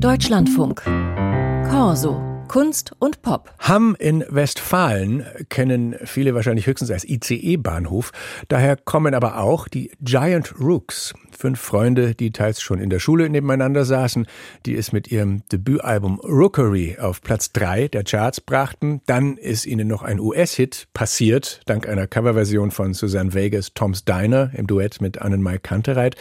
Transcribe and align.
Deutschlandfunk. 0.00 0.82
Corso. 1.68 2.22
Kunst 2.46 2.92
und 3.00 3.20
Pop. 3.20 3.52
Hamm 3.58 3.96
in 3.98 4.24
Westfalen 4.28 5.26
kennen 5.48 5.96
viele 6.04 6.34
wahrscheinlich 6.34 6.66
höchstens 6.66 6.90
als 6.92 7.04
ICE-Bahnhof. 7.04 8.12
Daher 8.48 8.76
kommen 8.76 9.12
aber 9.12 9.38
auch 9.40 9.66
die 9.66 9.90
Giant 10.00 10.54
Rooks. 10.60 11.14
Fünf 11.36 11.60
Freunde, 11.60 12.14
die 12.14 12.30
teils 12.30 12.62
schon 12.62 12.78
in 12.78 12.90
der 12.90 13.00
Schule 13.00 13.28
nebeneinander 13.28 13.84
saßen, 13.84 14.26
die 14.66 14.76
es 14.76 14.92
mit 14.92 15.10
ihrem 15.10 15.42
Debütalbum 15.50 16.20
Rookery 16.20 16.98
auf 17.00 17.20
Platz 17.20 17.52
drei 17.52 17.88
der 17.88 18.04
Charts 18.04 18.40
brachten. 18.40 19.02
Dann 19.06 19.36
ist 19.36 19.66
ihnen 19.66 19.88
noch 19.88 20.02
ein 20.02 20.20
US-Hit 20.20 20.86
passiert, 20.94 21.60
dank 21.66 21.88
einer 21.88 22.06
Coverversion 22.06 22.70
von 22.70 22.94
Susanne 22.94 23.34
Vegas 23.34 23.74
Tom's 23.74 24.04
Diner 24.04 24.52
im 24.54 24.66
Duett 24.66 25.00
mit 25.00 25.20
Annenmai 25.20 25.58
Kantereit. 25.58 26.14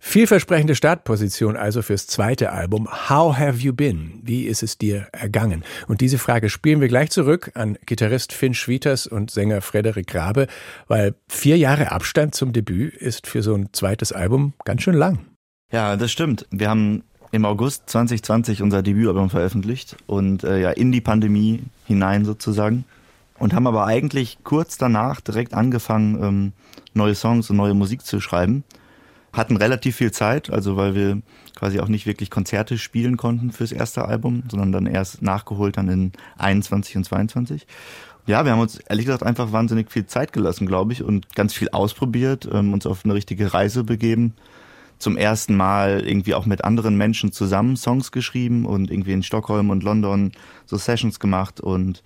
Vielversprechende 0.00 0.76
Startposition 0.76 1.56
also 1.56 1.82
fürs 1.82 2.06
zweite 2.06 2.52
Album. 2.52 2.88
How 3.08 3.36
have 3.36 3.58
you 3.58 3.72
been? 3.72 4.20
Wie 4.22 4.44
ist 4.44 4.62
es 4.62 4.78
dir 4.78 5.08
ergangen? 5.12 5.64
Und 5.88 6.00
diese 6.00 6.18
Frage 6.18 6.50
spielen 6.50 6.80
wir 6.80 6.86
gleich 6.86 7.10
zurück 7.10 7.50
an 7.54 7.76
Gitarrist 7.84 8.32
Finn 8.32 8.54
Schwieters 8.54 9.08
und 9.08 9.30
Sänger 9.32 9.60
Frederik 9.60 10.06
Grabe, 10.06 10.46
weil 10.86 11.14
vier 11.28 11.58
Jahre 11.58 11.90
Abstand 11.90 12.36
zum 12.36 12.52
Debüt 12.52 12.94
ist 12.94 13.26
für 13.26 13.42
so 13.42 13.54
ein 13.54 13.70
zweites 13.72 14.12
Album 14.12 14.52
ganz 14.64 14.82
schön 14.82 14.94
lang. 14.94 15.26
Ja, 15.72 15.96
das 15.96 16.12
stimmt. 16.12 16.46
Wir 16.50 16.70
haben 16.70 17.02
im 17.32 17.44
August 17.44 17.90
2020 17.90 18.62
unser 18.62 18.82
Debütalbum 18.82 19.30
veröffentlicht 19.30 19.96
und 20.06 20.44
äh, 20.44 20.60
ja 20.60 20.70
in 20.70 20.92
die 20.92 21.00
Pandemie 21.00 21.64
hinein 21.86 22.24
sozusagen 22.24 22.84
und 23.38 23.52
haben 23.52 23.66
aber 23.66 23.86
eigentlich 23.86 24.38
kurz 24.44 24.78
danach 24.78 25.20
direkt 25.20 25.54
angefangen, 25.54 26.22
ähm, 26.22 26.52
neue 26.94 27.16
Songs 27.16 27.50
und 27.50 27.56
neue 27.56 27.74
Musik 27.74 28.06
zu 28.06 28.20
schreiben 28.20 28.62
hatten 29.32 29.56
relativ 29.56 29.96
viel 29.96 30.12
Zeit, 30.12 30.50
also 30.50 30.76
weil 30.76 30.94
wir 30.94 31.22
quasi 31.54 31.80
auch 31.80 31.88
nicht 31.88 32.06
wirklich 32.06 32.30
Konzerte 32.30 32.78
spielen 32.78 33.16
konnten 33.16 33.50
fürs 33.50 33.72
erste 33.72 34.04
Album, 34.04 34.44
sondern 34.48 34.72
dann 34.72 34.86
erst 34.86 35.22
nachgeholt 35.22 35.76
dann 35.76 35.88
in 35.88 36.12
21 36.38 36.96
und 36.96 37.04
22. 37.04 37.66
Ja, 38.26 38.44
wir 38.44 38.52
haben 38.52 38.60
uns 38.60 38.78
ehrlich 38.78 39.06
gesagt 39.06 39.22
einfach 39.22 39.52
wahnsinnig 39.52 39.90
viel 39.90 40.06
Zeit 40.06 40.32
gelassen, 40.32 40.66
glaube 40.66 40.92
ich, 40.92 41.02
und 41.02 41.34
ganz 41.34 41.54
viel 41.54 41.70
ausprobiert, 41.70 42.48
ähm, 42.52 42.72
uns 42.72 42.86
auf 42.86 43.04
eine 43.04 43.14
richtige 43.14 43.54
Reise 43.54 43.84
begeben. 43.84 44.34
Zum 44.98 45.16
ersten 45.16 45.56
Mal 45.56 46.06
irgendwie 46.06 46.34
auch 46.34 46.46
mit 46.46 46.64
anderen 46.64 46.96
Menschen 46.96 47.32
zusammen 47.32 47.76
Songs 47.76 48.10
geschrieben 48.12 48.66
und 48.66 48.90
irgendwie 48.90 49.12
in 49.12 49.22
Stockholm 49.22 49.70
und 49.70 49.82
London 49.82 50.32
so 50.66 50.76
Sessions 50.76 51.20
gemacht 51.20 51.60
und 51.60 52.02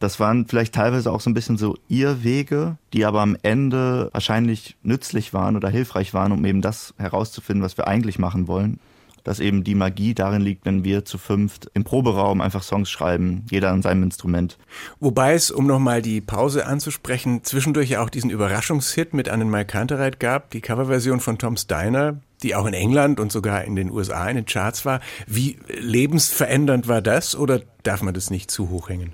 das 0.00 0.20
waren 0.20 0.46
vielleicht 0.46 0.74
teilweise 0.74 1.10
auch 1.10 1.20
so 1.20 1.30
ein 1.30 1.34
bisschen 1.34 1.56
so 1.56 1.78
Irrwege, 1.88 2.76
die 2.92 3.06
aber 3.06 3.22
am 3.22 3.36
Ende 3.42 4.10
wahrscheinlich 4.12 4.76
nützlich 4.82 5.32
waren 5.32 5.56
oder 5.56 5.70
hilfreich 5.70 6.12
waren, 6.12 6.32
um 6.32 6.44
eben 6.44 6.60
das 6.60 6.92
herauszufinden, 6.98 7.64
was 7.64 7.78
wir 7.78 7.88
eigentlich 7.88 8.18
machen 8.18 8.46
wollen. 8.46 8.80
Dass 9.24 9.40
eben 9.40 9.64
die 9.64 9.74
Magie 9.74 10.14
darin 10.14 10.42
liegt, 10.42 10.64
wenn 10.66 10.84
wir 10.84 11.04
zu 11.04 11.18
fünft 11.18 11.70
im 11.74 11.82
Proberaum 11.82 12.40
einfach 12.40 12.62
Songs 12.62 12.90
schreiben, 12.90 13.44
jeder 13.50 13.70
an 13.70 13.82
seinem 13.82 14.04
Instrument. 14.04 14.58
Wobei 15.00 15.34
es, 15.34 15.50
um 15.50 15.66
nochmal 15.66 16.02
die 16.02 16.20
Pause 16.20 16.66
anzusprechen, 16.66 17.42
zwischendurch 17.42 17.90
ja 17.90 18.02
auch 18.02 18.10
diesen 18.10 18.30
Überraschungshit 18.30 19.14
mit 19.14 19.28
Annenmai 19.28 19.64
Kantereit 19.64 20.20
gab, 20.20 20.50
die 20.50 20.60
Coverversion 20.60 21.20
von 21.20 21.38
Tom 21.38 21.56
Steiner, 21.56 22.20
die 22.42 22.54
auch 22.54 22.66
in 22.66 22.74
England 22.74 23.18
und 23.18 23.32
sogar 23.32 23.64
in 23.64 23.74
den 23.74 23.90
USA 23.90 24.28
in 24.28 24.36
den 24.36 24.46
Charts 24.46 24.84
war. 24.84 25.00
Wie 25.26 25.58
lebensverändernd 25.68 26.86
war 26.86 27.02
das 27.02 27.34
oder 27.34 27.62
darf 27.82 28.02
man 28.02 28.14
das 28.14 28.30
nicht 28.30 28.50
zu 28.50 28.68
hoch 28.68 28.88
hängen? 28.90 29.12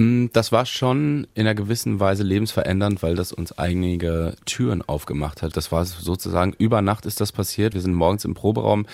Mm, 0.00 0.28
das 0.32 0.50
war 0.50 0.64
schon 0.64 1.26
in 1.34 1.42
einer 1.42 1.54
gewissen 1.54 2.00
Weise 2.00 2.22
lebensverändernd, 2.22 3.02
weil 3.02 3.16
das 3.16 3.32
uns 3.32 3.52
einige 3.52 4.34
Türen 4.46 4.80
aufgemacht 4.80 5.42
hat. 5.42 5.58
Das 5.58 5.72
war 5.72 5.84
sozusagen 5.84 6.54
über 6.56 6.80
Nacht 6.80 7.04
ist 7.04 7.20
das 7.20 7.32
passiert. 7.32 7.74
Wir 7.74 7.82
sind 7.82 7.92
morgens 7.92 8.24
im 8.24 8.32
Proberaum 8.32 8.86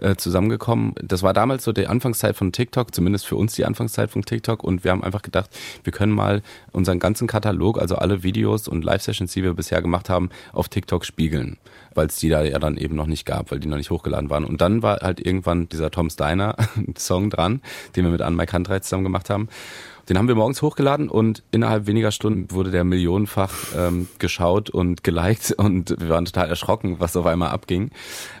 äh, 0.00 0.14
zusammengekommen. 0.14 0.94
Das 1.02 1.24
war 1.24 1.32
damals 1.32 1.64
so 1.64 1.72
die 1.72 1.88
Anfangszeit 1.88 2.36
von 2.36 2.52
TikTok, 2.52 2.94
zumindest 2.94 3.26
für 3.26 3.34
uns 3.34 3.56
die 3.56 3.64
Anfangszeit 3.64 4.12
von 4.12 4.22
TikTok. 4.22 4.62
Und 4.62 4.84
wir 4.84 4.92
haben 4.92 5.02
einfach 5.02 5.22
gedacht, 5.22 5.50
wir 5.82 5.92
können 5.92 6.12
mal 6.12 6.42
unseren 6.70 7.00
ganzen 7.00 7.26
Katalog, 7.26 7.80
also 7.80 7.96
alle 7.96 8.22
Videos 8.22 8.68
und 8.68 8.84
Live-Sessions, 8.84 9.32
die 9.32 9.42
wir 9.42 9.54
bisher 9.54 9.82
gemacht 9.82 10.08
haben, 10.08 10.30
auf 10.52 10.68
TikTok 10.68 11.04
spiegeln, 11.04 11.58
weil 11.96 12.06
es 12.06 12.16
die 12.16 12.28
da 12.28 12.44
ja 12.44 12.60
dann 12.60 12.76
eben 12.76 12.94
noch 12.94 13.06
nicht 13.06 13.26
gab, 13.26 13.50
weil 13.50 13.58
die 13.58 13.66
noch 13.66 13.78
nicht 13.78 13.90
hochgeladen 13.90 14.30
waren. 14.30 14.44
Und 14.44 14.60
dann 14.60 14.84
war 14.84 14.98
halt 15.00 15.18
irgendwann 15.18 15.68
dieser 15.68 15.90
Tom 15.90 16.08
Steiner 16.08 16.54
Song 16.96 17.30
dran, 17.30 17.62
den 17.96 18.04
wir 18.04 18.12
mit 18.12 18.22
Anne 18.22 18.36
Mike 18.36 18.52
Handreit 18.52 18.84
zusammen 18.84 19.02
gemacht 19.02 19.28
haben. 19.28 19.48
Den 20.08 20.18
haben 20.18 20.26
wir 20.26 20.34
morgens 20.34 20.62
hochgeladen 20.62 21.08
und 21.08 21.42
innerhalb 21.52 21.86
weniger 21.86 22.10
Stunden 22.10 22.50
wurde 22.50 22.70
der 22.70 22.82
millionenfach 22.82 23.52
ähm, 23.76 24.08
geschaut 24.18 24.68
und 24.68 25.04
geliked 25.04 25.52
und 25.52 25.94
wir 26.00 26.08
waren 26.08 26.24
total 26.24 26.48
erschrocken, 26.48 26.96
was 26.98 27.16
auf 27.16 27.26
einmal 27.26 27.50
abging. 27.50 27.90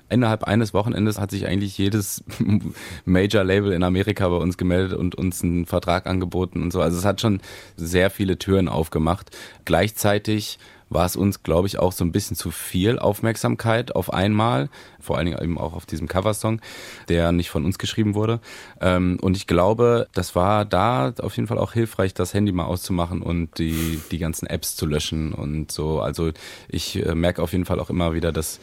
Innerhalb 0.08 0.44
eines 0.44 0.74
Wochenendes 0.74 1.20
hat 1.20 1.30
sich 1.30 1.46
eigentlich 1.46 1.78
jedes 1.78 2.24
Major-Label 3.04 3.72
in 3.72 3.84
Amerika 3.84 4.28
bei 4.28 4.36
uns 4.36 4.56
gemeldet 4.56 4.98
und 4.98 5.14
uns 5.14 5.42
einen 5.42 5.66
Vertrag 5.66 6.06
angeboten 6.06 6.62
und 6.62 6.72
so. 6.72 6.80
Also 6.80 6.98
es 6.98 7.04
hat 7.04 7.20
schon 7.20 7.40
sehr 7.76 8.10
viele 8.10 8.38
Türen 8.38 8.68
aufgemacht. 8.68 9.30
Gleichzeitig 9.64 10.58
war 10.94 11.06
es 11.06 11.16
uns, 11.16 11.42
glaube 11.42 11.66
ich, 11.66 11.78
auch 11.78 11.92
so 11.92 12.04
ein 12.04 12.12
bisschen 12.12 12.36
zu 12.36 12.50
viel 12.50 12.98
Aufmerksamkeit 12.98 13.94
auf 13.94 14.12
einmal. 14.12 14.68
Vor 15.00 15.16
allen 15.16 15.26
Dingen 15.26 15.42
eben 15.42 15.58
auch 15.58 15.72
auf 15.72 15.86
diesem 15.86 16.08
Coversong, 16.08 16.60
der 17.08 17.32
nicht 17.32 17.50
von 17.50 17.64
uns 17.64 17.78
geschrieben 17.78 18.14
wurde. 18.14 18.40
Ähm, 18.80 19.18
und 19.20 19.36
ich 19.36 19.46
glaube, 19.46 20.08
das 20.14 20.34
war 20.34 20.64
da 20.64 21.12
auf 21.20 21.36
jeden 21.36 21.48
Fall 21.48 21.58
auch 21.58 21.72
hilfreich, 21.72 22.14
das 22.14 22.34
Handy 22.34 22.52
mal 22.52 22.64
auszumachen 22.64 23.22
und 23.22 23.58
die, 23.58 24.00
die 24.10 24.18
ganzen 24.18 24.46
Apps 24.46 24.76
zu 24.76 24.86
löschen 24.86 25.32
und 25.32 25.72
so. 25.72 26.00
Also 26.00 26.30
ich 26.68 27.04
äh, 27.04 27.14
merke 27.14 27.42
auf 27.42 27.52
jeden 27.52 27.64
Fall 27.64 27.80
auch 27.80 27.90
immer 27.90 28.14
wieder, 28.14 28.32
dass 28.32 28.60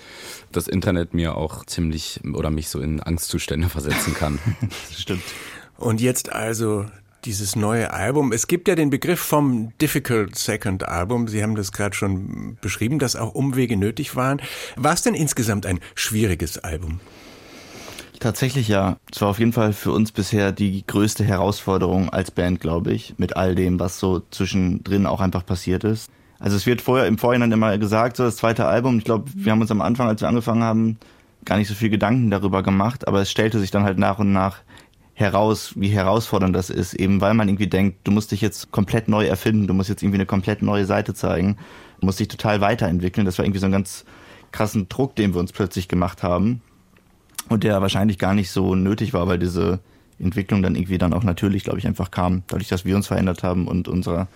das 0.52 0.68
Internet 0.68 1.14
mir 1.14 1.36
auch 1.36 1.66
ziemlich 1.66 2.22
oder 2.34 2.50
mich 2.50 2.70
so 2.70 2.80
in 2.80 3.02
Angstzustände 3.02 3.70
versetzen 3.70 4.14
kann. 4.14 4.40
stimmt. 4.98 5.24
Und 5.78 6.02
jetzt 6.02 6.32
also 6.32 6.86
dieses 7.26 7.56
neue 7.56 7.94
Album. 7.94 8.32
Es 8.32 8.48
gibt 8.48 8.68
ja 8.68 8.76
den 8.76 8.90
Begriff 8.90 9.20
vom 9.20 9.74
Difficult 9.80 10.36
Second 10.36 10.88
Album. 10.88 11.28
Sie 11.28 11.44
haben 11.44 11.56
das 11.56 11.72
gerade 11.72 11.96
schon 11.96 12.58
beschrieben, 12.62 13.00
dass 13.00 13.16
auch 13.16 13.34
Umwege 13.34 13.78
nötig 13.78 14.16
waren. 14.16 14.42
War 14.76 14.94
es 14.94 15.02
denn 15.02 15.16
insgesamt 15.16 15.66
ein 15.66 15.80
schwieriges 15.96 16.58
Album? 16.58 17.00
Tatsächlich 18.20 18.68
ja. 18.68 18.98
Es 19.12 19.22
war 19.22 19.30
auf 19.30 19.40
jeden 19.40 19.54
Fall 19.54 19.72
für 19.74 19.92
uns 19.92 20.12
bisher 20.12 20.52
die 20.52 20.86
größte 20.86 21.24
Herausforderung 21.24 22.10
als 22.10 22.32
Band, 22.32 22.60
glaube 22.60 22.92
ich, 22.92 23.16
mit 23.18 23.38
all 23.38 23.56
dem, 23.56 23.80
was 23.80 24.00
so 24.00 24.22
zwischendrin 24.32 25.06
auch 25.06 25.22
einfach 25.22 25.46
passiert 25.46 25.84
ist. 25.84 26.10
Also 26.40 26.56
es 26.56 26.66
wird 26.66 26.82
vorher 26.82 27.08
im 27.08 27.18
Vorhinein 27.18 27.52
immer 27.52 27.78
gesagt, 27.78 28.18
so 28.18 28.24
das 28.24 28.38
zweite 28.38 28.66
Album. 28.66 28.98
Ich 28.98 29.04
glaube, 29.06 29.30
wir 29.36 29.52
haben 29.52 29.62
uns 29.62 29.72
am 29.72 29.82
Anfang, 29.82 30.08
als 30.08 30.22
wir 30.22 30.28
angefangen 30.28 30.64
haben, 30.64 30.98
gar 31.46 31.58
nicht 31.58 31.68
so 31.68 31.74
viel 31.74 31.90
Gedanken 31.90 32.30
darüber 32.30 32.64
gemacht, 32.64 33.08
aber 33.08 33.22
es 33.22 33.32
stellte 33.32 33.60
sich 33.60 33.72
dann 33.72 33.84
halt 33.84 33.98
nach 33.98 34.20
und 34.20 34.32
nach 34.32 34.58
heraus, 35.20 35.74
wie 35.76 35.90
herausfordernd 35.90 36.56
das 36.56 36.70
ist, 36.70 36.94
eben 36.94 37.20
weil 37.20 37.34
man 37.34 37.50
irgendwie 37.50 37.68
denkt, 37.68 38.00
du 38.06 38.12
musst 38.12 38.32
dich 38.32 38.40
jetzt 38.40 38.72
komplett 38.72 39.10
neu 39.10 39.26
erfinden, 39.26 39.68
du 39.68 39.74
musst 39.74 39.90
jetzt 39.90 40.02
irgendwie 40.02 40.18
eine 40.18 40.26
komplett 40.26 40.62
neue 40.62 40.86
Seite 40.86 41.14
zeigen, 41.14 41.58
du 42.00 42.06
musst 42.06 42.22
dich 42.22 42.30
total 42.30 42.62
weiterentwickeln. 42.62 43.26
Das 43.26 43.38
war 43.38 43.44
irgendwie 43.44 43.60
so 43.60 43.66
ein 43.66 43.74
ganz 43.74 44.06
krassen 44.54 44.88
Druck, 44.88 45.18
den 45.18 45.34
wir 45.34 45.42
uns 45.42 45.52
plötzlich 45.52 45.90
gemacht 45.90 46.24
haben 46.24 46.62
und 47.50 47.66
der 47.66 47.82
wahrscheinlich 47.82 48.18
gar 48.18 48.34
nicht 48.34 48.50
so 48.50 48.76
nötig 48.76 49.14
war, 49.14 49.28
weil 49.28 49.38
diese 49.38 49.80
Entwicklung 50.20 50.64
dann 50.64 50.76
irgendwie 50.76 50.98
dann 50.98 51.14
auch 51.14 51.24
natürlich, 51.24 51.66
glaube 51.66 51.80
ich, 51.80 51.88
einfach 51.88 52.12
kam, 52.12 52.44
dadurch, 52.48 52.70
dass 52.70 52.86
wir 52.86 52.96
uns 52.96 53.08
verändert 53.08 53.44
haben 53.44 53.68
und 53.68 53.90
unsere 53.90 54.28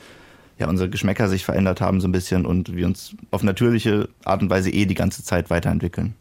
ja, 0.60 0.68
unsere 0.70 0.90
Geschmäcker 0.90 1.30
sich 1.30 1.46
verändert 1.46 1.82
haben 1.82 2.00
so 2.00 2.08
ein 2.08 2.12
bisschen 2.12 2.46
und 2.46 2.76
wir 2.76 2.86
uns 2.86 3.16
auf 3.32 3.42
natürliche 3.42 4.10
Art 4.24 4.44
und 4.44 4.52
Weise 4.52 4.70
eh 4.70 4.86
die 4.86 4.94
ganze 4.94 5.24
Zeit 5.24 5.50
weiterentwickeln. 5.50 6.14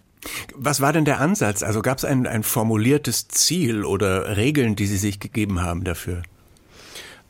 Was 0.55 0.81
war 0.81 0.93
denn 0.93 1.05
der 1.05 1.21
Ansatz? 1.21 1.63
Also 1.63 1.83
gab 1.83 1.99
es 1.99 2.05
ein, 2.05 2.27
ein 2.27 2.43
formuliertes 2.43 3.29
Ziel 3.29 3.85
oder 3.85 4.37
Regeln, 4.37 4.77
die 4.77 4.87
Sie 4.87 4.97
sich 4.97 5.21
gegeben 5.21 5.63
haben 5.63 5.85
dafür? 5.85 6.23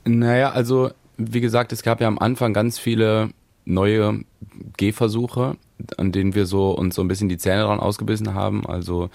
Naja, 0.05 0.51
also 0.51 0.91
wie 1.17 1.41
gesagt, 1.41 1.73
es 1.73 1.83
gab 1.83 2.01
ja 2.01 2.09
am 2.09 2.19
Anfang 2.19 2.53
ganz 2.53 2.79
viele 2.79 3.31
neue 3.65 4.25
Gehversuche, 4.77 5.57
an 5.97 6.13
denen 6.13 6.35
wir 6.35 6.47
so 6.47 6.73
uns 6.73 6.95
so 6.95 7.03
ein 7.03 7.09
bisschen 7.09 7.29
die 7.29 7.39
Zähne 7.39 7.63
dran 7.63 7.81
ausgebissen 7.81 8.35
haben. 8.35 8.67
Also 8.67 9.11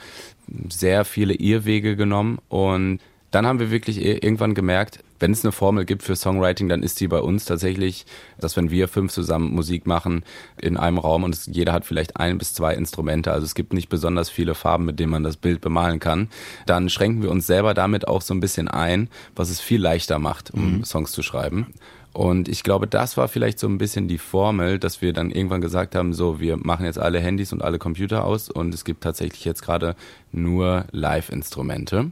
sehr 0.70 1.06
viele 1.06 1.34
Irrwege 1.34 1.96
genommen 1.96 2.40
und 2.50 3.00
dann 3.32 3.46
haben 3.46 3.60
wir 3.60 3.72
wirklich 3.72 4.04
irgendwann 4.04 4.54
gemerkt, 4.54 5.00
wenn 5.20 5.32
es 5.32 5.44
eine 5.44 5.52
Formel 5.52 5.86
gibt 5.86 6.04
für 6.04 6.16
Songwriting, 6.16 6.70
dann 6.70 6.84
ist 6.84 7.00
die 7.00 7.08
bei 7.08 7.20
uns 7.20 7.46
tatsächlich, 7.46 8.06
dass 8.40 8.56
wenn 8.56 8.70
wir 8.70 8.88
fünf 8.88 9.12
zusammen 9.12 9.54
Musik 9.54 9.88
machen 9.88 10.24
in 10.62 10.78
einem 10.78 10.98
Raum 10.98 11.24
und 11.24 11.34
es, 11.34 11.48
jeder 11.48 11.74
hat 11.74 11.86
vielleicht 11.86 12.18
ein 12.18 12.38
bis 12.38 12.54
zwei 12.54 12.76
Instrumente, 12.76 13.32
also 13.32 13.46
es 13.46 13.56
gibt 13.56 13.74
nicht 13.74 13.90
besonders 13.90 14.30
viele 14.30 14.56
Farben, 14.56 14.86
mit 14.86 15.00
denen 15.00 15.12
man 15.12 15.24
das 15.24 15.38
Bild 15.38 15.62
bemalen 15.62 16.00
kann, 16.00 16.30
dann 16.66 16.90
schränken 16.90 17.24
wir 17.24 17.32
uns 17.32 17.48
selber 17.48 17.74
damit 17.74 18.08
auch 18.08 18.22
so 18.22 18.34
ein 18.34 18.40
bisschen 18.40 18.68
ein, 18.68 19.10
was 19.36 19.50
es 19.50 19.60
viel 19.60 19.82
leichter 19.82 20.20
macht, 20.20 20.52
um 20.52 20.78
mhm. 20.78 20.84
Songs 20.84 21.12
zu 21.12 21.24
schreiben. 21.24 21.74
Und 22.18 22.50
ich 22.50 22.64
glaube, 22.64 22.88
das 22.88 23.16
war 23.16 23.28
vielleicht 23.28 23.60
so 23.60 23.68
ein 23.68 23.78
bisschen 23.78 24.08
die 24.08 24.18
Formel, 24.18 24.80
dass 24.80 25.04
wir 25.04 25.14
dann 25.14 25.30
irgendwann 25.30 25.62
gesagt 25.62 25.94
haben, 25.94 26.16
so, 26.16 26.40
wir 26.40 26.58
machen 26.58 26.84
jetzt 26.84 26.98
alle 26.98 27.20
Handys 27.20 27.54
und 27.54 27.62
alle 27.62 27.78
Computer 27.78 28.26
aus 28.26 28.50
und 28.50 28.74
es 28.74 28.86
gibt 28.86 29.04
tatsächlich 29.04 29.46
jetzt 29.46 29.62
gerade 29.62 29.96
nur 30.32 30.86
Live-Instrumente. 30.90 32.10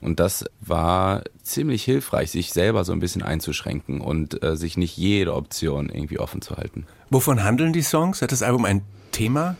Und 0.00 0.18
das 0.18 0.44
war 0.60 1.22
ziemlich 1.44 1.84
hilfreich, 1.84 2.32
sich 2.32 2.52
selber 2.52 2.82
so 2.82 2.92
ein 2.92 2.98
bisschen 2.98 3.22
einzuschränken 3.22 4.00
und 4.00 4.42
äh, 4.42 4.56
sich 4.56 4.76
nicht 4.76 4.96
jede 4.96 5.32
Option 5.32 5.88
irgendwie 5.88 6.18
offen 6.18 6.42
zu 6.42 6.56
halten. 6.56 6.84
Wovon 7.10 7.44
handeln 7.44 7.72
die 7.72 7.82
Songs? 7.82 8.22
Hat 8.22 8.32
das 8.32 8.42
Album 8.42 8.64
ein 8.64 8.82
Thema? 9.12 9.54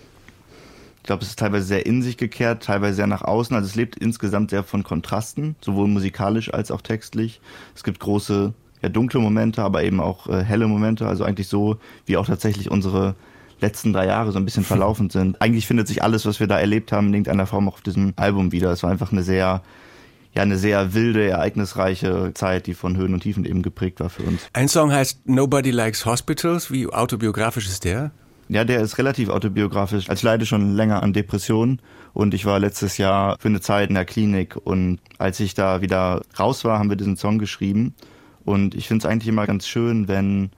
Ich 0.96 1.05
glaube, 1.05 1.23
es 1.23 1.29
ist 1.29 1.38
teilweise 1.38 1.67
sehr 1.67 1.87
in 1.87 2.02
sich 2.02 2.17
gekehrt, 2.17 2.64
teilweise 2.64 2.96
sehr 2.96 3.06
nach 3.06 3.23
außen. 3.23 3.55
Also 3.55 3.69
es 3.69 3.76
lebt 3.76 3.94
insgesamt 3.94 4.50
sehr 4.50 4.64
von 4.64 4.82
Kontrasten, 4.82 5.55
sowohl 5.61 5.87
musikalisch 5.87 6.52
als 6.52 6.73
auch 6.73 6.81
textlich. 6.81 7.41
Es 7.76 7.85
gibt 7.85 8.00
große, 8.00 8.55
ja, 8.84 8.88
dunkle 8.90 9.20
Momente, 9.20 9.62
aber 9.62 9.82
eben 9.82 10.00
auch 10.00 10.28
äh, 10.28 10.44
helle 10.44 10.69
Momente. 10.69 11.06
Also 11.06 11.25
eigentlich 11.25 11.48
so, 11.48 11.78
wie 12.06 12.16
auch 12.16 12.26
tatsächlich 12.26 12.70
unsere 12.70 13.14
letzten 13.60 13.92
drei 13.92 14.06
Jahre 14.06 14.31
so 14.31 14.38
ein 14.38 14.44
bisschen 14.44 14.64
verlaufen 14.72 15.10
sind. 15.10 15.40
Eigentlich 15.40 15.66
findet 15.66 15.88
sich 15.88 16.02
alles, 16.02 16.26
was 16.26 16.38
wir 16.38 16.46
da 16.46 16.58
erlebt 16.58 16.92
haben, 16.92 17.08
in 17.08 17.14
irgendeiner 17.14 17.46
Form 17.46 17.69
auch 17.69 17.75
auf 17.75 17.81
diesem 17.81 18.12
Album 18.16 18.52
wieder. 18.52 18.70
Es 18.70 18.82
war 18.82 18.90
einfach 18.90 19.10
eine 19.10 19.22
sehr 19.22 19.62
ja 20.34 20.42
eine 20.42 20.58
sehr 20.58 20.94
wilde, 20.94 21.28
ereignisreiche 21.28 22.32
Zeit, 22.34 22.66
die 22.66 22.75
von 22.75 22.96
Höhen 22.96 23.14
und 23.14 23.20
Tiefen 23.20 23.44
eben 23.44 23.62
geprägt 23.62 24.00
war 24.00 24.10
für 24.10 24.25
uns. 24.25 24.48
Ein 24.52 24.66
Song 24.66 24.90
heißt 24.90 25.28
Nobody 25.28 25.70
Likes 25.70 26.04
Hospitals. 26.06 26.72
Wie 26.72 26.88
autobiografisch 26.88 27.69
ist 27.69 27.84
der? 27.84 28.10
Ja, 28.48 28.64
der 28.64 28.81
ist 28.81 28.98
relativ 28.98 29.28
autobiografisch. 29.28 30.10
Also 30.10 30.19
ich 30.19 30.22
leide 30.25 30.44
schon 30.44 30.75
länger 30.75 31.04
an 31.04 31.12
Depressionen 31.12 31.81
und 32.14 32.34
ich 32.34 32.44
war 32.44 32.58
letztes 32.58 32.98
Jahr 32.98 33.36
für 33.38 33.48
eine 33.48 33.60
Zeit 33.60 33.88
in 33.88 33.94
der 33.94 34.04
Klinik 34.04 34.56
und 34.56 34.98
als 35.19 35.38
ich 35.38 35.54
da 35.54 35.81
wieder 35.81 36.22
raus 36.36 36.64
war, 36.64 36.81
haben 36.81 36.90
wir 36.90 36.96
diesen 36.96 37.16
Song 37.16 37.38
geschrieben 37.38 37.94
und 38.44 38.75
ich 38.75 38.88
finde 38.88 39.06
es 39.06 39.11
eigentlich 39.11 39.29
immer 39.29 39.46
ganz 39.46 39.67
schön, 39.67 40.08
wenn 40.08 40.50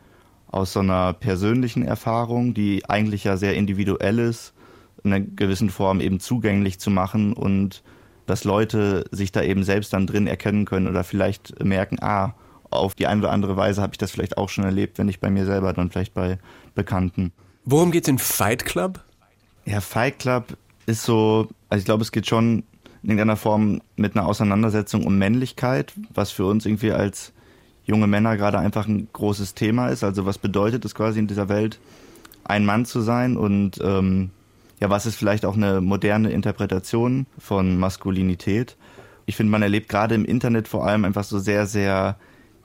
aus 0.49 0.73
so 0.73 0.81
einer 0.81 1.13
persönlichen 1.13 1.83
Erfahrung, 1.83 2.55
die 2.55 2.89
eigentlich 2.89 3.25
ja 3.25 3.37
sehr 3.37 3.55
individuell 3.55 4.19
ist, 4.19 4.55
in 5.05 5.13
einer 5.13 5.25
gewissen 5.25 5.71
Form 5.71 6.01
eben 6.01 6.21
zugänglich 6.21 6.79
zu 6.79 6.91
machen 6.91 7.33
und 7.33 7.83
dass 8.27 8.45
Leute 8.45 9.05
sich 9.11 9.31
da 9.31 9.43
eben 9.43 9.63
selbst 9.63 9.93
dann 9.93 10.07
drin 10.07 10.27
erkennen 10.27 10.65
können 10.65 10.89
oder 10.89 11.05
vielleicht 11.05 11.63
merken, 11.63 11.99
ah, 12.01 12.35
auf 12.71 12.95
die 12.95 13.07
eine 13.07 13.21
oder 13.21 13.33
andere 13.33 13.57
Weise 13.57 13.83
habe 13.83 13.95
ich 13.95 13.99
das 13.99 14.11
vielleicht 14.11 14.37
auch 14.37 14.49
schon 14.49 14.65
erlebt, 14.65 14.99
wenn 14.99 15.07
nicht 15.07 15.21
bei 15.21 15.31
mir 15.31 15.47
selber, 15.47 15.73
dann 15.73 15.91
vielleicht 15.91 16.15
bei 16.15 16.39
Bekannten. 16.75 17.33
Worum 17.65 17.93
geht 17.93 18.05
es 18.05 18.09
in 18.09 18.19
Fight 18.19 18.65
Club? 18.65 19.01
Ja, 19.65 19.81
Fight 19.81 20.19
Club 20.19 20.57
ist 20.87 21.05
so, 21.05 21.49
also 21.69 21.81
ich 21.81 21.85
glaube, 21.85 22.03
es 22.03 22.13
geht 22.13 22.27
schon 22.27 22.65
in 23.03 23.11
irgendeiner 23.11 23.37
Form 23.37 23.81
mit 23.97 24.17
einer 24.17 24.27
Auseinandersetzung 24.27 25.05
um 25.05 25.19
Männlichkeit, 25.19 25.93
was 26.13 26.33
für 26.33 26.47
uns 26.47 26.67
irgendwie 26.67 26.93
als 26.93 27.33
junge 27.87 28.07
Männer 28.07 28.37
gerade 28.37 28.59
einfach 28.59 28.87
ein 28.87 29.09
großes 29.13 29.55
Thema 29.55 29.89
ist. 29.89 30.05
Also 30.05 30.27
was 30.27 30.39
bedeutet 30.39 30.85
es 30.85 30.95
quasi 30.95 31.19
in 31.19 31.27
dieser 31.27 31.49
Welt, 31.49 31.79
ein 32.45 32.65
Mann 32.65 32.85
zu 32.85 33.01
sein 33.01 33.37
und 33.37 33.81
ähm, 33.83 34.31
ja, 34.81 34.91
was 34.91 35.07
ist 35.07 35.17
vielleicht 35.17 35.45
auch 35.45 35.57
eine 35.57 35.81
moderne 35.81 36.31
Interpretation 36.31 37.27
von 37.39 37.79
Maskulinität? 37.79 38.77
Ich 39.25 39.37
finde, 39.37 39.51
man 39.51 39.63
erlebt 39.63 39.89
gerade 39.89 40.15
im 40.15 40.25
Internet 40.25 40.69
vor 40.69 40.87
allem 40.87 41.05
einfach 41.05 41.25
so 41.25 41.39
sehr, 41.39 41.67
sehr 41.67 42.17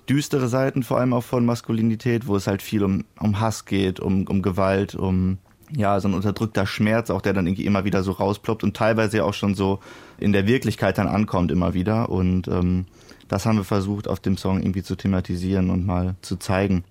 düstere 0.10 0.50
Seiten, 0.50 0.84
vor 0.84 1.00
allem 1.00 1.14
auch 1.14 1.24
von 1.24 1.46
Maskulinität, 1.46 2.28
wo 2.28 2.36
es 2.36 2.48
halt 2.48 2.62
viel 2.62 2.84
um, 2.84 3.06
um 3.20 3.40
Hass 3.40 3.66
geht, 3.66 4.00
um, 4.00 4.28
um 4.28 4.42
Gewalt, 4.42 4.94
um 4.94 5.38
ja, 5.74 6.00
so 6.00 6.10
ein 6.10 6.14
unterdrückter 6.14 6.66
Schmerz, 6.68 7.10
auch 7.10 7.22
der 7.22 7.34
dann 7.34 7.48
irgendwie 7.48 7.66
immer 7.66 7.86
wieder 7.86 8.04
so 8.04 8.12
rausploppt 8.12 8.64
und 8.64 8.76
teilweise 8.76 9.24
auch 9.24 9.34
schon 9.34 9.56
so 9.56 9.80
in 10.20 10.34
der 10.34 10.48
Wirklichkeit 10.48 10.98
dann 10.98 11.08
ankommt 11.08 11.50
immer 11.50 11.74
wieder. 11.74 12.10
Und 12.10 12.48
ähm, 12.50 12.86
das 13.32 13.46
haben 13.46 13.58
wir 13.58 13.64
versucht, 13.64 14.10
auf 14.10 14.20
dem 14.20 14.36
Song 14.36 14.60
irgendwie 14.62 14.84
zu 14.84 14.96
thematisieren 14.96 15.70
und 15.70 15.86
mal 15.86 16.16
zu 16.22 16.36
zeigen. 16.36 16.84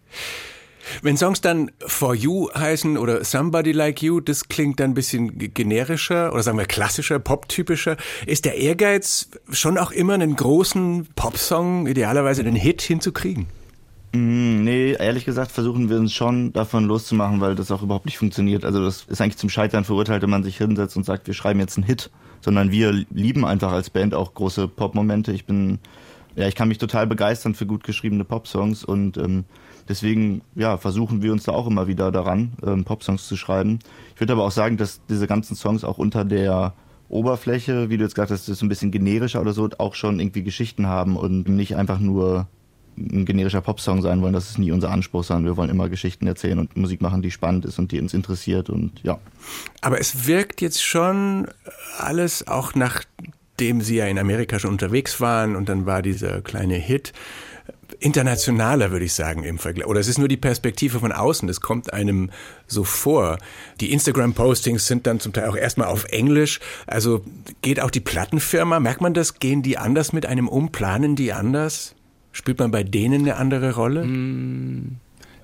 Wenn 1.03 1.19
Songs 1.19 1.43
dann 1.43 1.71
For 1.87 2.15
You 2.15 2.49
heißen 2.55 2.97
oder 2.97 3.23
Somebody 3.25 3.73
Like 3.73 4.03
You, 4.03 4.21
das 4.21 4.49
klingt 4.49 4.81
dann 4.81 4.93
ein 4.93 4.95
bisschen 4.95 5.53
generischer 5.53 6.33
oder 6.33 6.43
sagen 6.43 6.57
wir 6.57 6.65
klassischer, 6.65 7.19
poptypischer. 7.19 7.99
Ist 8.27 8.47
der 8.47 8.57
Ehrgeiz 8.57 9.29
schon 9.51 9.77
auch 9.77 9.93
immer 9.93 10.15
einen 10.15 10.35
großen 10.35 11.09
Popsong, 11.15 11.87
idealerweise 11.87 12.41
einen 12.41 12.57
Hit 12.57 12.81
hinzukriegen? 12.81 13.47
Mm, 14.13 14.65
nee, 14.65 14.93
ehrlich 14.93 15.27
gesagt 15.27 15.53
versuchen 15.53 15.91
wir 15.91 15.99
uns 15.99 16.15
schon 16.15 16.55
davon 16.55 16.87
loszumachen, 16.87 17.43
weil 17.43 17.55
das 17.55 17.71
auch 17.71 17.83
überhaupt 17.83 18.07
nicht 18.07 18.17
funktioniert. 18.17 18.65
Also 18.65 18.83
das 18.83 19.05
ist 19.05 19.21
eigentlich 19.21 19.37
zum 19.37 19.51
Scheitern 19.51 19.85
verurteilt, 19.85 20.23
wenn 20.23 20.31
man 20.31 20.43
sich 20.43 20.57
hinsetzt 20.57 20.97
und 20.97 21.05
sagt, 21.05 21.27
wir 21.27 21.35
schreiben 21.35 21.61
jetzt 21.61 21.77
einen 21.77 21.87
Hit, 21.87 22.11
sondern 22.41 22.71
wir 22.71 22.93
lieben 23.11 23.45
einfach 23.45 23.73
als 23.73 23.91
Band 23.91 24.15
auch 24.15 24.33
große 24.33 24.67
Pop-Momente. 24.67 25.33
Ich 25.33 25.45
bin, 25.45 25.79
ja, 26.41 26.49
ich 26.49 26.55
kann 26.55 26.69
mich 26.69 26.79
total 26.79 27.07
begeistern 27.07 27.55
für 27.55 27.67
gut 27.67 27.85
geschriebene 27.85 28.25
Pop-Songs 28.25 28.85
und 28.85 29.17
ähm, 29.17 29.45
Deswegen 29.91 30.43
ja, 30.55 30.79
versuchen 30.79 31.21
wir 31.21 31.33
uns 31.33 31.43
da 31.43 31.53
auch 31.53 31.67
immer 31.67 31.89
wieder 31.89 32.13
daran, 32.13 32.53
ähm, 32.65 32.85
Popsongs 32.85 33.27
zu 33.27 33.37
schreiben. 33.37 33.81
Ich 34.15 34.21
würde 34.21 34.35
aber 34.35 34.45
auch 34.45 34.53
sagen, 34.53 34.77
dass 34.77 35.01
diese 35.09 35.27
ganzen 35.27 35.57
Songs 35.57 35.83
auch 35.83 35.99
unter 35.99 36.25
der 36.25 36.75
Oberfläche, 37.09 37.91
wie 37.91 37.97
du 37.97 38.05
jetzt 38.05 38.15
gesagt 38.15 38.31
hast, 38.31 38.49
ist 38.49 38.63
ein 38.63 38.69
bisschen 38.69 38.93
generischer 38.93 39.41
oder 39.41 39.53
so, 39.53 39.69
auch 39.79 39.97
schon 39.97 40.21
irgendwie 40.21 40.45
Geschichten 40.45 40.87
haben 40.87 41.17
und 41.17 41.49
nicht 41.49 41.75
einfach 41.75 41.99
nur 41.99 42.47
ein 42.97 43.25
generischer 43.25 43.63
Popsong 43.63 44.01
sein 44.01 44.23
wollen. 44.23 44.33
Das 44.33 44.49
ist 44.49 44.59
nie 44.59 44.71
unser 44.71 44.93
Anspruch, 44.93 45.25
sondern 45.25 45.47
wir 45.47 45.57
wollen 45.57 45.71
immer 45.71 45.89
Geschichten 45.89 46.29
erzählen 46.29 46.61
und 46.61 46.77
Musik 46.77 47.01
machen, 47.01 47.21
die 47.21 47.33
spannend 47.33 47.65
ist 47.65 47.81
und 47.81 47.91
die 47.91 48.01
uns 48.01 48.15
interessiert 48.15 48.71
und 48.71 49.03
ja. 49.03 49.19
Aber 49.81 49.99
es 49.99 50.29
wirkt 50.29 50.61
jetzt 50.61 50.85
schon 50.85 51.49
alles 51.99 52.47
auch 52.47 52.77
nachdem 53.61 53.83
sie 53.83 53.97
ja 53.97 54.07
in 54.07 54.19
Amerika 54.19 54.59
schon 54.59 54.71
unterwegs 54.71 55.21
waren 55.21 55.55
und 55.55 55.69
dann 55.69 55.85
war 55.85 56.01
dieser 56.01 56.41
kleine 56.41 56.77
Hit 56.77 57.13
internationaler, 57.99 58.91
würde 58.91 59.05
ich 59.05 59.13
sagen, 59.13 59.45
im 59.45 59.59
Vergleich. 59.59 59.87
Oder 59.87 60.01
es 60.01 60.09
ist 60.09 60.17
nur 60.17 60.29
die 60.29 60.39
Perspektive 60.39 61.01
von 61.01 61.13
außen. 61.13 61.47
Es 61.51 61.61
kommt 61.61 61.93
einem 61.93 62.31
so 62.67 62.85
vor. 62.85 63.37
Die 63.81 63.93
Instagram-Postings 63.93 64.87
sind 64.87 65.07
dann 65.07 65.21
zum 65.21 65.35
Teil 65.35 65.51
auch 65.51 65.57
erstmal 65.57 65.89
auf 65.89 66.05
Englisch. 66.05 66.61
Also 66.87 67.23
geht 67.61 67.81
auch 67.81 67.91
die 67.91 68.01
Plattenfirma, 68.01 68.81
merkt 68.81 69.03
man 69.03 69.13
das? 69.13 69.41
Gehen 69.41 69.63
die 69.63 69.77
anders 69.77 70.15
mit 70.15 70.25
einem 70.25 70.49
um? 70.49 70.73
Planen 70.73 71.15
die 71.15 71.35
anders? 71.35 71.95
Spielt 72.33 72.59
man 72.61 72.71
bei 72.71 72.83
denen 72.83 73.23
eine 73.23 73.37
andere 73.37 73.75
Rolle? 73.75 74.07
Mm 74.07 74.97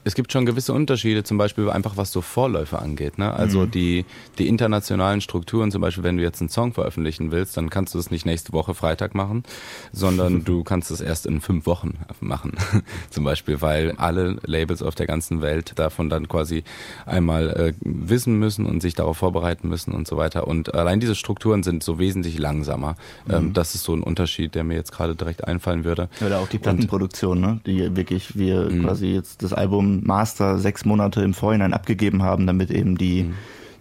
es 0.06 0.14
gibt 0.14 0.32
schon 0.32 0.46
gewisse 0.46 0.72
Unterschiede, 0.72 1.24
zum 1.24 1.36
Beispiel 1.36 1.68
einfach 1.68 1.96
was 1.96 2.12
so 2.12 2.20
Vorläufe 2.20 2.78
angeht. 2.78 3.18
Ne? 3.18 3.32
Also 3.32 3.62
mhm. 3.62 3.70
die, 3.72 4.04
die 4.38 4.46
internationalen 4.46 5.20
Strukturen, 5.20 5.72
zum 5.72 5.82
Beispiel 5.82 6.04
wenn 6.04 6.16
du 6.16 6.22
jetzt 6.22 6.40
einen 6.40 6.48
Song 6.48 6.72
veröffentlichen 6.72 7.32
willst, 7.32 7.56
dann 7.56 7.70
kannst 7.70 7.92
du 7.92 7.98
es 7.98 8.12
nicht 8.12 8.24
nächste 8.24 8.52
Woche 8.52 8.72
Freitag 8.72 9.16
machen, 9.16 9.42
sondern 9.90 10.44
du 10.44 10.62
kannst 10.62 10.92
es 10.92 11.00
erst 11.00 11.26
in 11.26 11.40
fünf 11.40 11.66
Wochen 11.66 11.98
machen. 12.20 12.52
zum 13.10 13.24
Beispiel, 13.24 13.60
weil 13.62 13.94
alle 13.96 14.36
Labels 14.46 14.80
auf 14.80 14.94
der 14.94 15.08
ganzen 15.08 15.42
Welt 15.42 15.72
davon 15.74 16.08
dann 16.08 16.28
quasi 16.28 16.62
einmal 17.04 17.50
äh, 17.50 17.72
wissen 17.80 18.38
müssen 18.38 18.64
und 18.64 18.82
sich 18.82 18.94
darauf 18.94 19.16
vorbereiten 19.16 19.68
müssen 19.68 19.92
und 19.92 20.06
so 20.06 20.16
weiter. 20.16 20.46
Und 20.46 20.72
allein 20.72 21.00
diese 21.00 21.16
Strukturen 21.16 21.64
sind 21.64 21.82
so 21.82 21.98
wesentlich 21.98 22.38
langsamer. 22.38 22.94
Mhm. 23.26 23.34
Ähm, 23.34 23.52
das 23.54 23.74
ist 23.74 23.82
so 23.82 23.92
ein 23.92 24.04
Unterschied, 24.04 24.54
der 24.54 24.62
mir 24.62 24.74
jetzt 24.74 24.92
gerade 24.92 25.16
direkt 25.16 25.48
einfallen 25.48 25.82
würde. 25.82 26.08
Oder 26.24 26.38
auch 26.38 26.48
die 26.48 26.58
Plattenproduktion, 26.58 27.40
ne? 27.40 27.60
die 27.66 27.96
wirklich 27.96 28.38
wir 28.38 28.70
mhm. 28.70 28.84
quasi 28.84 29.08
jetzt 29.08 29.42
das 29.42 29.52
Album 29.52 29.95
Master 30.04 30.58
sechs 30.58 30.84
Monate 30.84 31.22
im 31.22 31.34
Vorhinein 31.34 31.72
abgegeben 31.72 32.22
haben, 32.22 32.46
damit 32.46 32.70
eben 32.70 32.98
die, 32.98 33.24
mhm. 33.24 33.34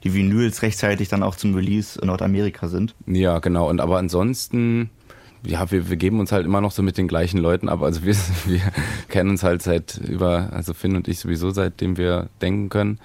die 0.03 0.13
Vinyls 0.13 0.61
rechtzeitig 0.61 1.09
dann 1.09 1.23
auch 1.23 1.35
zum 1.35 1.55
Release 1.55 1.99
in 1.99 2.07
Nordamerika 2.07 2.67
sind. 2.67 2.95
Ja, 3.07 3.39
genau. 3.39 3.69
Und 3.69 3.81
aber 3.81 3.97
ansonsten 3.97 4.89
ja, 5.45 5.69
wir, 5.71 5.89
wir 5.89 5.97
geben 5.97 6.19
uns 6.19 6.31
halt 6.31 6.45
immer 6.45 6.61
noch 6.61 6.71
so 6.71 6.81
mit 6.81 6.97
den 6.97 7.07
gleichen 7.07 7.37
Leuten 7.37 7.69
ab. 7.69 7.81
Also 7.81 8.03
wir, 8.03 8.15
wir 8.45 8.61
kennen 9.09 9.29
uns 9.29 9.43
halt 9.43 9.61
seit 9.61 9.97
über, 9.97 10.49
also 10.51 10.73
Finn 10.73 10.95
und 10.95 11.07
ich 11.07 11.19
sowieso 11.19 11.51
seitdem 11.51 11.97
wir 11.97 12.29
denken 12.41 12.69
können, 12.69 12.99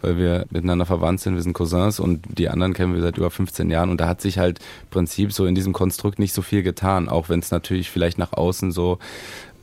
weil 0.00 0.16
wir 0.16 0.46
miteinander 0.50 0.86
verwandt 0.86 1.20
sind. 1.20 1.34
Wir 1.34 1.42
sind 1.42 1.52
Cousins 1.52 2.00
und 2.00 2.24
die 2.38 2.48
anderen 2.48 2.74
kennen 2.74 2.94
wir 2.94 3.02
seit 3.02 3.18
über 3.18 3.30
15 3.30 3.70
Jahren. 3.70 3.90
Und 3.90 4.00
da 4.00 4.08
hat 4.08 4.20
sich 4.20 4.38
halt 4.38 4.58
im 4.58 4.90
Prinzip 4.90 5.32
so 5.32 5.46
in 5.46 5.54
diesem 5.54 5.72
Konstrukt 5.72 6.18
nicht 6.18 6.32
so 6.32 6.42
viel 6.42 6.62
getan, 6.62 7.08
auch 7.08 7.28
wenn 7.28 7.40
es 7.40 7.50
natürlich 7.50 7.90
vielleicht 7.90 8.18
nach 8.18 8.32
außen 8.32 8.72
so 8.72 8.98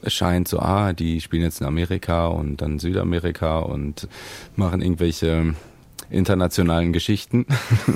es 0.02 0.14
scheint 0.14 0.48
so, 0.48 0.60
ah, 0.60 0.94
die 0.94 1.22
spielen 1.22 1.44
jetzt 1.44 1.62
in 1.62 1.68
Amerika 1.68 2.28
und 2.28 2.58
dann 2.62 2.80
Südamerika 2.80 3.60
und 3.60 4.08
machen 4.56 4.82
irgendwelche 4.82 5.54
internationalen 6.10 6.94
Geschichten. 6.94 7.46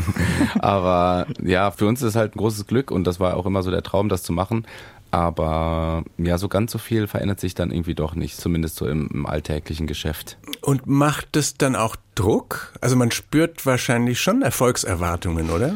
Aber 0.60 1.28
ja, 1.44 1.72
für 1.72 1.88
uns 1.88 2.02
ist 2.02 2.10
es 2.10 2.16
halt 2.16 2.36
ein 2.36 2.40
großes 2.40 2.68
Glück 2.68 2.92
und 2.92 3.06
das 3.06 3.20
war 3.20 3.38
auch 3.38 3.46
immer 3.46 3.64
so 3.64 3.72
der 3.72 3.84
Traum, 3.84 4.10
das 4.10 4.24
zu 4.24 4.34
machen. 4.34 4.66
Aber 5.12 6.04
ja, 6.18 6.38
so 6.38 6.48
ganz 6.48 6.72
so 6.72 6.78
viel 6.78 7.06
verändert 7.06 7.42
sich 7.42 7.54
dann 7.54 7.72
irgendwie 7.72 7.96
doch 7.96 8.16
nicht, 8.16 8.38
zumindest 8.38 8.78
so 8.78 8.88
im, 8.88 9.10
im 9.14 9.26
alltäglichen 9.26 9.86
Geschäft. 9.86 10.38
Und 10.62 10.88
macht 10.88 11.36
es 11.36 11.56
dann 11.56 11.76
auch 11.76 11.98
Druck? 12.16 12.74
Also 12.80 12.96
man 12.96 13.12
spürt 13.12 13.66
wahrscheinlich 13.66 14.22
schon 14.22 14.42
Erfolgserwartungen, 14.42 15.50
oder? 15.50 15.76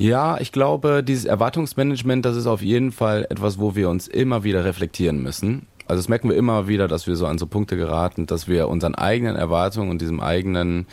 Ja, 0.00 0.40
ich 0.40 0.50
glaube, 0.50 1.04
dieses 1.04 1.26
Erwartungsmanagement, 1.26 2.24
das 2.24 2.34
ist 2.34 2.46
auf 2.46 2.62
jeden 2.62 2.90
Fall 2.90 3.26
etwas, 3.28 3.58
wo 3.58 3.76
wir 3.76 3.90
uns 3.90 4.08
immer 4.08 4.44
wieder 4.44 4.64
reflektieren 4.64 5.22
müssen. 5.22 5.66
Also 5.86 5.98
das 6.00 6.08
merken 6.08 6.30
wir 6.30 6.36
immer 6.36 6.68
wieder, 6.68 6.88
dass 6.88 7.06
wir 7.06 7.16
so 7.16 7.26
an 7.26 7.36
so 7.36 7.46
Punkte 7.46 7.76
geraten, 7.76 8.24
dass 8.24 8.48
wir 8.48 8.68
unseren 8.68 8.94
eigenen 8.94 9.36
Erwartungen 9.36 9.90
und 9.90 10.00
diesem 10.00 10.20
eigenen, 10.20 10.86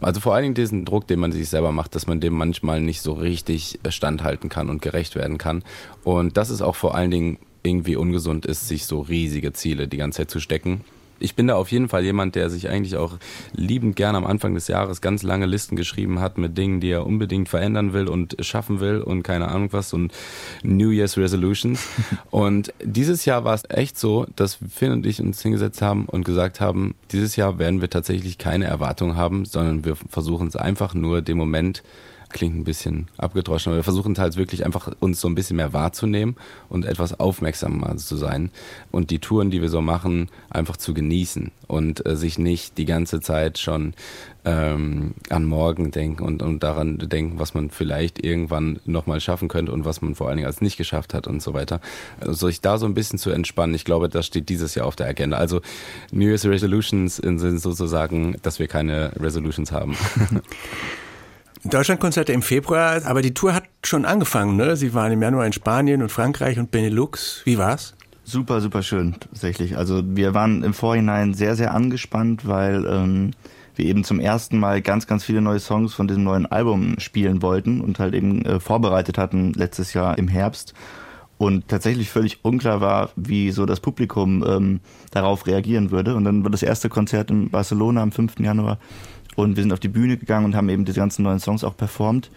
also 0.00 0.20
vor 0.20 0.36
allen 0.36 0.44
Dingen 0.44 0.54
diesen 0.54 0.84
Druck, 0.84 1.08
den 1.08 1.18
man 1.18 1.32
sich 1.32 1.48
selber 1.48 1.72
macht, 1.72 1.96
dass 1.96 2.06
man 2.06 2.20
dem 2.20 2.34
manchmal 2.34 2.80
nicht 2.80 3.02
so 3.02 3.14
richtig 3.14 3.80
standhalten 3.88 4.48
kann 4.48 4.70
und 4.70 4.80
gerecht 4.80 5.16
werden 5.16 5.38
kann. 5.38 5.64
Und 6.04 6.36
dass 6.36 6.48
es 6.48 6.62
auch 6.62 6.76
vor 6.76 6.94
allen 6.94 7.10
Dingen 7.10 7.38
irgendwie 7.64 7.96
ungesund 7.96 8.46
ist, 8.46 8.68
sich 8.68 8.86
so 8.86 9.00
riesige 9.00 9.52
Ziele 9.52 9.88
die 9.88 9.96
ganze 9.96 10.18
Zeit 10.18 10.30
zu 10.30 10.38
stecken 10.38 10.82
ich 11.22 11.34
bin 11.34 11.46
da 11.46 11.54
auf 11.54 11.70
jeden 11.70 11.88
Fall 11.88 12.04
jemand, 12.04 12.34
der 12.34 12.50
sich 12.50 12.68
eigentlich 12.68 12.96
auch 12.96 13.18
liebend 13.54 13.96
gern 13.96 14.16
am 14.16 14.26
Anfang 14.26 14.54
des 14.54 14.68
Jahres 14.68 15.00
ganz 15.00 15.22
lange 15.22 15.46
Listen 15.46 15.76
geschrieben 15.76 16.20
hat 16.20 16.36
mit 16.38 16.58
Dingen, 16.58 16.80
die 16.80 16.90
er 16.90 17.06
unbedingt 17.06 17.48
verändern 17.48 17.92
will 17.92 18.08
und 18.08 18.36
schaffen 18.40 18.80
will 18.80 19.00
und 19.00 19.22
keine 19.22 19.48
Ahnung 19.48 19.68
was 19.72 19.92
und 19.92 20.12
New 20.62 20.90
Year's 20.90 21.16
Resolutions. 21.16 21.86
und 22.30 22.72
dieses 22.82 23.24
Jahr 23.24 23.44
war 23.44 23.54
es 23.54 23.62
echt 23.68 23.98
so, 23.98 24.26
dass 24.36 24.58
Finn 24.68 24.92
und 24.92 25.06
ich 25.06 25.20
uns 25.20 25.40
hingesetzt 25.40 25.80
haben 25.80 26.06
und 26.06 26.24
gesagt 26.24 26.60
haben, 26.60 26.94
dieses 27.12 27.36
Jahr 27.36 27.58
werden 27.58 27.80
wir 27.80 27.90
tatsächlich 27.90 28.38
keine 28.38 28.66
Erwartungen 28.66 29.16
haben, 29.16 29.44
sondern 29.44 29.84
wir 29.84 29.96
versuchen 29.96 30.48
es 30.48 30.56
einfach 30.56 30.94
nur 30.94 31.22
dem 31.22 31.38
Moment 31.38 31.82
klingt 32.32 32.56
ein 32.56 32.64
bisschen 32.64 33.08
abgedroschen, 33.16 33.70
aber 33.70 33.78
wir 33.78 33.84
versuchen 33.84 34.16
halt 34.18 34.36
wirklich 34.36 34.64
einfach 34.64 34.90
uns 35.00 35.20
so 35.20 35.28
ein 35.28 35.34
bisschen 35.34 35.56
mehr 35.56 35.72
wahrzunehmen 35.72 36.36
und 36.68 36.84
etwas 36.84 37.18
aufmerksamer 37.18 37.96
zu 37.96 38.16
sein 38.16 38.50
und 38.90 39.10
die 39.10 39.18
Touren, 39.18 39.50
die 39.50 39.62
wir 39.62 39.68
so 39.68 39.80
machen, 39.80 40.28
einfach 40.50 40.76
zu 40.76 40.94
genießen 40.94 41.50
und 41.66 42.04
äh, 42.06 42.16
sich 42.16 42.38
nicht 42.38 42.78
die 42.78 42.84
ganze 42.84 43.20
Zeit 43.20 43.58
schon 43.58 43.94
ähm, 44.44 45.14
an 45.30 45.44
morgen 45.44 45.90
denken 45.90 46.22
und, 46.24 46.42
und 46.42 46.62
daran 46.62 46.98
denken, 46.98 47.38
was 47.38 47.54
man 47.54 47.70
vielleicht 47.70 48.24
irgendwann 48.24 48.80
nochmal 48.84 49.20
schaffen 49.20 49.48
könnte 49.48 49.72
und 49.72 49.84
was 49.84 50.02
man 50.02 50.14
vor 50.14 50.28
allen 50.28 50.36
Dingen 50.36 50.46
als 50.46 50.60
nicht 50.60 50.76
geschafft 50.76 51.14
hat 51.14 51.26
und 51.26 51.40
so 51.40 51.54
weiter. 51.54 51.80
Also 52.20 52.48
sich 52.48 52.60
da 52.60 52.78
so 52.78 52.86
ein 52.86 52.94
bisschen 52.94 53.18
zu 53.18 53.30
entspannen, 53.30 53.74
ich 53.74 53.84
glaube, 53.84 54.08
das 54.08 54.26
steht 54.26 54.48
dieses 54.48 54.74
Jahr 54.74 54.86
auf 54.86 54.96
der 54.96 55.06
Agenda. 55.06 55.36
Also 55.36 55.60
New 56.10 56.26
Year's 56.26 56.44
Resolutions 56.44 57.16
sind 57.16 57.38
sozusagen, 57.38 58.36
dass 58.42 58.58
wir 58.58 58.66
keine 58.66 59.12
Resolutions 59.20 59.70
haben. 59.70 59.96
Deutschlandkonzerte 61.64 62.32
im 62.32 62.42
Februar, 62.42 63.02
aber 63.04 63.22
die 63.22 63.34
Tour 63.34 63.54
hat 63.54 63.64
schon 63.84 64.04
angefangen, 64.04 64.56
ne? 64.56 64.76
Sie 64.76 64.94
waren 64.94 65.12
im 65.12 65.22
Januar 65.22 65.46
in 65.46 65.52
Spanien 65.52 66.02
und 66.02 66.10
Frankreich 66.10 66.58
und 66.58 66.70
Benelux. 66.72 67.42
Wie 67.44 67.56
war's? 67.56 67.94
Super, 68.24 68.60
super 68.60 68.82
schön, 68.82 69.16
tatsächlich. 69.18 69.76
Also 69.76 70.02
wir 70.04 70.34
waren 70.34 70.64
im 70.64 70.74
Vorhinein 70.74 71.34
sehr, 71.34 71.54
sehr 71.54 71.74
angespannt, 71.74 72.46
weil 72.48 72.84
ähm, 72.86 73.30
wir 73.76 73.84
eben 73.86 74.04
zum 74.04 74.20
ersten 74.20 74.58
Mal 74.58 74.82
ganz, 74.82 75.06
ganz 75.06 75.24
viele 75.24 75.40
neue 75.40 75.60
Songs 75.60 75.94
von 75.94 76.08
diesem 76.08 76.24
neuen 76.24 76.46
Album 76.46 76.96
spielen 76.98 77.42
wollten 77.42 77.80
und 77.80 77.98
halt 77.98 78.14
eben 78.14 78.44
äh, 78.44 78.60
vorbereitet 78.60 79.18
hatten 79.18 79.52
letztes 79.52 79.92
Jahr 79.92 80.18
im 80.18 80.28
Herbst. 80.28 80.74
Und 81.38 81.66
tatsächlich 81.66 82.08
völlig 82.08 82.44
unklar 82.44 82.80
war, 82.80 83.10
wie 83.16 83.50
so 83.50 83.66
das 83.66 83.80
Publikum 83.80 84.44
ähm, 84.46 84.80
darauf 85.10 85.46
reagieren 85.48 85.90
würde. 85.90 86.14
Und 86.14 86.24
dann 86.24 86.44
war 86.44 86.50
das 86.50 86.62
erste 86.62 86.88
Konzert 86.88 87.32
in 87.32 87.50
Barcelona 87.50 88.02
am 88.02 88.12
5. 88.12 88.38
Januar 88.38 88.78
und 89.36 89.56
wir 89.56 89.62
sind 89.62 89.72
auf 89.72 89.80
die 89.80 89.88
Bühne 89.88 90.16
gegangen 90.16 90.46
und 90.46 90.56
haben 90.56 90.68
eben 90.68 90.84
diese 90.84 91.00
ganzen 91.00 91.22
neuen 91.22 91.40
Songs 91.40 91.64
auch 91.64 91.76
performt. 91.76 92.30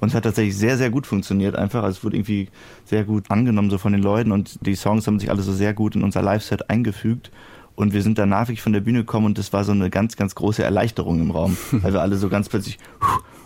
Und 0.00 0.08
es 0.08 0.14
hat 0.14 0.24
tatsächlich 0.24 0.56
sehr, 0.56 0.76
sehr 0.76 0.90
gut 0.90 1.06
funktioniert 1.06 1.54
einfach. 1.54 1.84
Also 1.84 1.98
es 1.98 2.04
wurde 2.04 2.16
irgendwie 2.16 2.48
sehr 2.84 3.04
gut 3.04 3.30
angenommen 3.30 3.70
so 3.70 3.78
von 3.78 3.92
den 3.92 4.02
Leuten 4.02 4.32
und 4.32 4.58
die 4.66 4.74
Songs 4.74 5.06
haben 5.06 5.20
sich 5.20 5.30
alle 5.30 5.42
so 5.42 5.52
sehr 5.52 5.74
gut 5.74 5.94
in 5.94 6.02
unser 6.02 6.22
Live-Set 6.22 6.70
eingefügt. 6.70 7.30
Und 7.74 7.92
wir 7.92 8.02
sind 8.02 8.18
danach 8.18 8.48
wirklich 8.48 8.62
von 8.62 8.72
der 8.72 8.80
Bühne 8.80 9.00
gekommen 9.00 9.26
und 9.26 9.38
das 9.38 9.52
war 9.52 9.64
so 9.64 9.72
eine 9.72 9.90
ganz, 9.90 10.16
ganz 10.16 10.34
große 10.34 10.62
Erleichterung 10.62 11.20
im 11.20 11.30
Raum, 11.30 11.56
weil 11.72 11.92
wir 11.92 12.02
alle 12.02 12.16
so 12.16 12.28
ganz 12.28 12.48
plötzlich, 12.48 12.78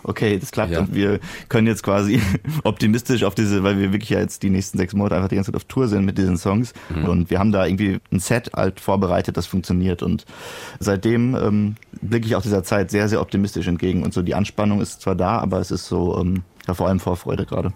okay, 0.03 0.37
das 0.37 0.51
klappt 0.51 0.71
ja. 0.71 0.79
und 0.79 0.93
wir 0.93 1.19
können 1.49 1.67
jetzt 1.67 1.83
quasi 1.83 2.21
optimistisch 2.63 3.23
auf 3.23 3.35
diese, 3.35 3.63
weil 3.63 3.79
wir 3.79 3.93
wirklich 3.93 4.09
ja 4.09 4.19
jetzt 4.19 4.43
die 4.43 4.49
nächsten 4.49 4.77
sechs 4.77 4.93
Monate 4.93 5.15
einfach 5.15 5.29
die 5.29 5.35
ganze 5.35 5.51
Zeit 5.51 5.55
auf 5.55 5.65
Tour 5.65 5.87
sind 5.87 6.05
mit 6.05 6.17
diesen 6.17 6.37
Songs 6.37 6.73
mhm. 6.93 7.05
und 7.05 7.29
wir 7.29 7.39
haben 7.39 7.51
da 7.51 7.65
irgendwie 7.65 7.99
ein 8.11 8.19
Set 8.19 8.51
halt 8.53 8.79
vorbereitet, 8.79 9.37
das 9.37 9.47
funktioniert 9.47 10.03
und 10.03 10.25
seitdem 10.79 11.35
ähm, 11.35 11.75
blicke 12.01 12.27
ich 12.27 12.35
auch 12.35 12.41
dieser 12.41 12.63
Zeit 12.63 12.91
sehr, 12.91 13.07
sehr 13.09 13.21
optimistisch 13.21 13.67
entgegen 13.67 14.03
und 14.03 14.13
so 14.13 14.21
die 14.21 14.35
Anspannung 14.35 14.81
ist 14.81 15.01
zwar 15.01 15.15
da, 15.15 15.39
aber 15.39 15.59
es 15.59 15.71
ist 15.71 15.87
so 15.87 16.19
ähm, 16.19 16.43
ja, 16.67 16.73
vor 16.73 16.87
allem 16.87 16.99
Vorfreude 16.99 17.45
gerade. 17.45 17.73